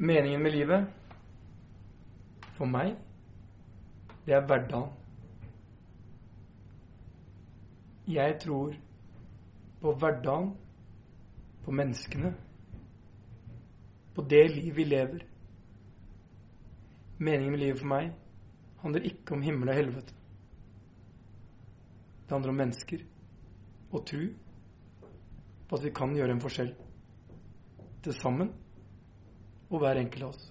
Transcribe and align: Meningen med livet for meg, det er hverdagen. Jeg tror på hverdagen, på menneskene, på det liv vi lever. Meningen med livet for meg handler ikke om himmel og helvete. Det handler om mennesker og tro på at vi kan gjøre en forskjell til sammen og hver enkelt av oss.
Meningen 0.00 0.42
med 0.42 0.52
livet 0.54 0.84
for 2.54 2.70
meg, 2.70 2.92
det 4.22 4.36
er 4.36 4.44
hverdagen. 4.46 4.92
Jeg 8.06 8.36
tror 8.44 8.76
på 9.80 9.94
hverdagen, 9.98 10.52
på 11.64 11.74
menneskene, 11.74 12.30
på 14.14 14.22
det 14.30 14.44
liv 14.52 14.78
vi 14.78 14.86
lever. 14.86 15.26
Meningen 17.18 17.56
med 17.56 17.62
livet 17.64 17.82
for 17.82 17.90
meg 17.90 18.14
handler 18.84 19.10
ikke 19.10 19.34
om 19.34 19.42
himmel 19.42 19.74
og 19.74 19.80
helvete. 19.80 20.14
Det 22.22 22.36
handler 22.36 22.54
om 22.54 22.62
mennesker 22.62 23.02
og 23.90 24.06
tro 24.06 24.22
på 25.66 25.82
at 25.82 25.84
vi 25.90 25.94
kan 25.98 26.14
gjøre 26.14 26.38
en 26.38 26.46
forskjell 26.46 26.72
til 28.06 28.18
sammen 28.22 28.54
og 29.70 29.82
hver 29.82 30.00
enkelt 30.00 30.24
av 30.24 30.34
oss. 30.34 30.46